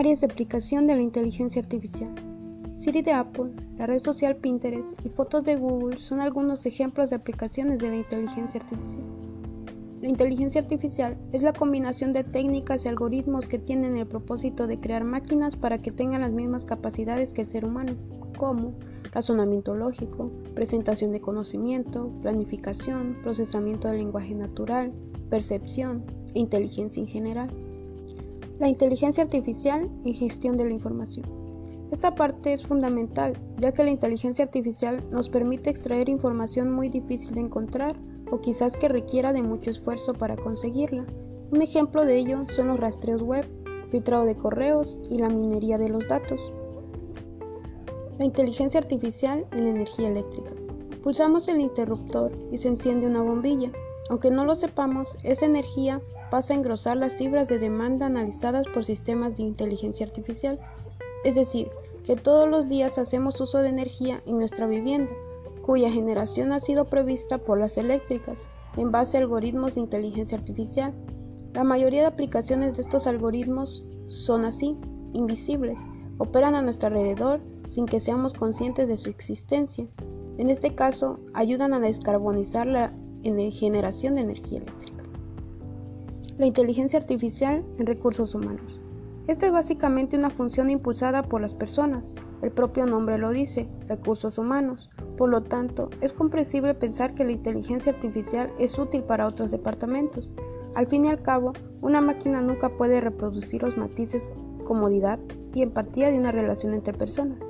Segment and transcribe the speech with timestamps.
[0.00, 2.10] Áreas de aplicación de la inteligencia artificial.
[2.72, 7.16] Siri de Apple, la red social Pinterest y fotos de Google son algunos ejemplos de
[7.16, 9.04] aplicaciones de la inteligencia artificial.
[10.00, 14.80] La inteligencia artificial es la combinación de técnicas y algoritmos que tienen el propósito de
[14.80, 17.92] crear máquinas para que tengan las mismas capacidades que el ser humano,
[18.38, 18.72] como
[19.12, 24.94] razonamiento lógico, presentación de conocimiento, planificación, procesamiento del lenguaje natural,
[25.28, 27.50] percepción e inteligencia en general.
[28.60, 31.24] La inteligencia artificial y gestión de la información.
[31.90, 37.36] Esta parte es fundamental, ya que la inteligencia artificial nos permite extraer información muy difícil
[37.36, 37.96] de encontrar
[38.30, 41.06] o quizás que requiera de mucho esfuerzo para conseguirla.
[41.50, 43.46] Un ejemplo de ello son los rastreos web,
[43.90, 46.52] filtrado de correos y la minería de los datos.
[48.18, 50.52] La inteligencia artificial en la energía eléctrica.
[51.02, 53.72] Pulsamos el interruptor y se enciende una bombilla.
[54.08, 56.00] Aunque no lo sepamos, esa energía
[56.30, 60.58] pasa a engrosar las cifras de demanda analizadas por sistemas de inteligencia artificial.
[61.24, 61.68] Es decir,
[62.04, 65.12] que todos los días hacemos uso de energía en nuestra vivienda,
[65.62, 70.94] cuya generación ha sido prevista por las eléctricas, en base a algoritmos de inteligencia artificial.
[71.52, 74.76] La mayoría de aplicaciones de estos algoritmos son así,
[75.12, 75.78] invisibles,
[76.18, 79.86] operan a nuestro alrededor sin que seamos conscientes de su existencia.
[80.38, 82.92] En este caso, ayudan a descarbonizar la
[83.52, 85.04] generación de energía eléctrica.
[86.38, 88.80] La inteligencia artificial en recursos humanos.
[89.26, 92.12] Esta es básicamente una función impulsada por las personas.
[92.42, 94.90] El propio nombre lo dice, recursos humanos.
[95.16, 100.30] Por lo tanto, es comprensible pensar que la inteligencia artificial es útil para otros departamentos.
[100.74, 104.30] Al fin y al cabo, una máquina nunca puede reproducir los matices,
[104.64, 105.18] comodidad
[105.54, 107.42] y empatía de una relación entre personas.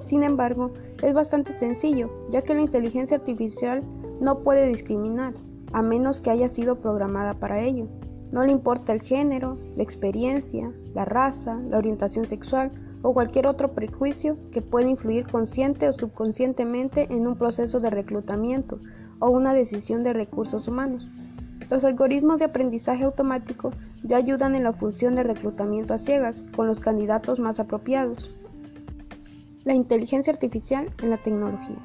[0.00, 3.82] Sin embargo, es bastante sencillo, ya que la inteligencia artificial
[4.20, 5.34] no puede discriminar,
[5.72, 7.88] a menos que haya sido programada para ello.
[8.32, 13.74] No le importa el género, la experiencia, la raza, la orientación sexual o cualquier otro
[13.74, 18.78] prejuicio que pueda influir consciente o subconscientemente en un proceso de reclutamiento
[19.18, 21.08] o una decisión de recursos humanos.
[21.70, 26.66] Los algoritmos de aprendizaje automático ya ayudan en la función de reclutamiento a ciegas con
[26.66, 28.34] los candidatos más apropiados.
[29.64, 31.78] La inteligencia artificial en la tecnología.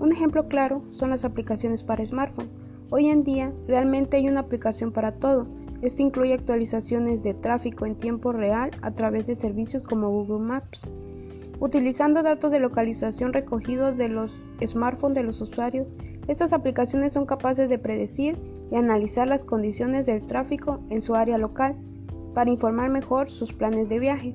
[0.00, 2.48] Un ejemplo claro son las aplicaciones para smartphone.
[2.90, 5.46] Hoy en día realmente hay una aplicación para todo.
[5.82, 10.84] Esto incluye actualizaciones de tráfico en tiempo real a través de servicios como Google Maps.
[11.60, 15.92] Utilizando datos de localización recogidos de los smartphones de los usuarios,
[16.28, 18.38] estas aplicaciones son capaces de predecir
[18.72, 21.76] y analizar las condiciones del tráfico en su área local
[22.34, 24.34] para informar mejor sus planes de viaje.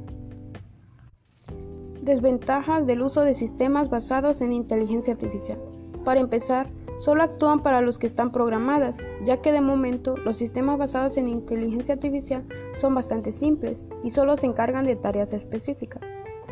[2.05, 5.57] Desventajas del uso de sistemas basados en inteligencia artificial.
[6.03, 6.67] Para empezar,
[6.99, 11.27] solo actúan para los que están programadas, ya que de momento los sistemas basados en
[11.27, 12.45] inteligencia artificial
[12.75, 16.03] son bastante simples y solo se encargan de tareas específicas.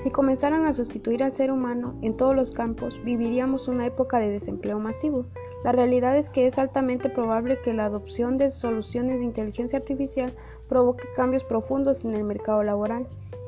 [0.02, 4.32] Si comenzaran a sustituir al ser humano en todos los campos, viviríamos una época de
[4.32, 5.28] desempleo masivo.
[5.64, 10.34] La realidad es que es altamente probable que la adopción de soluciones de inteligencia artificial
[10.68, 13.08] provoque cambios profundos en el mercado laboral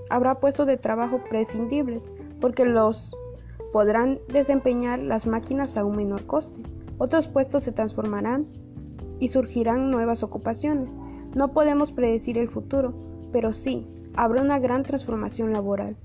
[0.10, 2.10] habrá puestos de trabajo prescindibles
[2.42, 3.16] porque los
[3.72, 6.62] podrán desempeñar las máquinas a un menor coste.
[6.98, 8.48] Otros puestos se transformarán
[9.20, 10.96] y surgirán nuevas ocupaciones.
[11.36, 12.94] No podemos predecir el futuro,
[13.32, 15.98] pero sí, habrá una gran transformación laboral.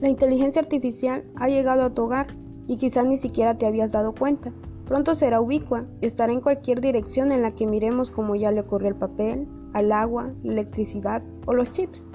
[0.00, 2.26] La inteligencia artificial ha llegado a tu hogar
[2.66, 4.52] y quizás ni siquiera te habías dado cuenta.
[4.86, 8.88] Pronto será ubicua, estará en cualquier dirección en la que miremos como ya le ocurrió
[8.88, 12.06] al papel, al agua, la electricidad o los chips.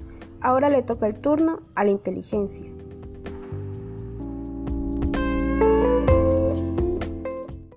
[0.41, 2.78] Ahora le toca el turno a la inteligencia.